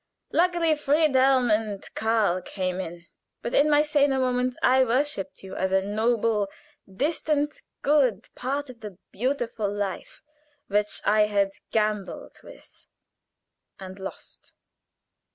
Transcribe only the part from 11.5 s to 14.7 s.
gambled with and lost.